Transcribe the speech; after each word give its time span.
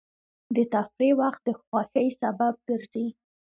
د 0.55 0.57
تفریح 0.73 1.13
وخت 1.21 1.41
د 1.47 1.49
خوښۍ 1.61 2.07
سبب 2.21 2.53
ګرځي. 2.67 3.07